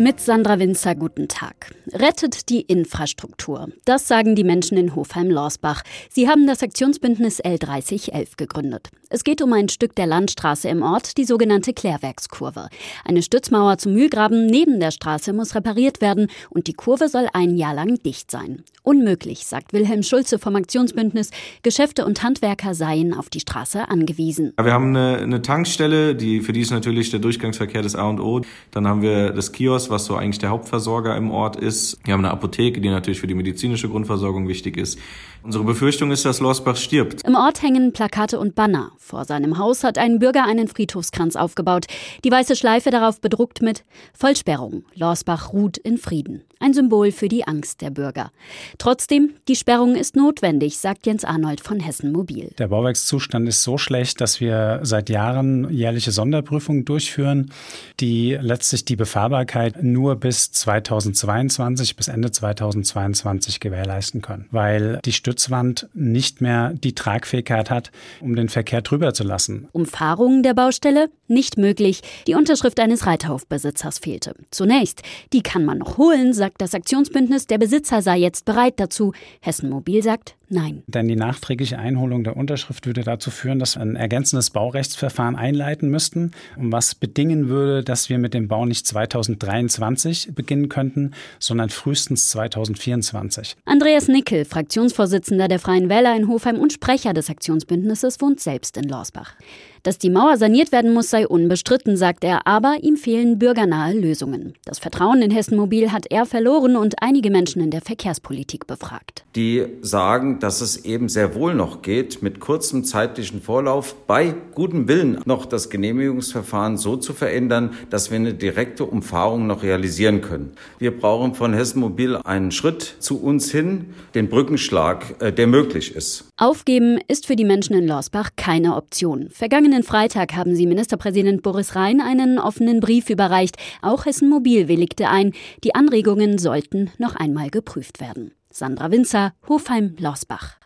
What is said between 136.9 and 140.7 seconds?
noch einmal geprüft werden. Sandra Winzer, Hofheim, Lorsbach.